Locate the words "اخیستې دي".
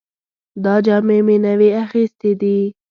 1.83-2.57